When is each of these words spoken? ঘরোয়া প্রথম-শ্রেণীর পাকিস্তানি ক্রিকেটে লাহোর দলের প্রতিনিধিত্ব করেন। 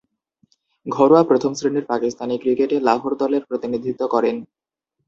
ঘরোয়া 0.85 1.23
প্রথম-শ্রেণীর 1.23 1.85
পাকিস্তানি 1.85 2.35
ক্রিকেটে 2.37 2.77
লাহোর 2.79 3.13
দলের 3.15 3.43
প্রতিনিধিত্ব 3.45 4.01
করেন। 4.07 4.35